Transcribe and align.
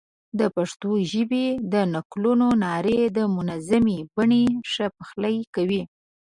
د 0.39 0.41
پښتو 0.55 0.91
ژبې 1.11 1.45
د 1.73 1.75
نکلونو 1.93 2.47
نارې 2.63 2.99
د 3.17 3.19
منظومې 3.35 3.99
بڼې 4.15 4.43
ښه 4.71 4.85
پخلی 4.97 5.37
کوي. 5.55 5.81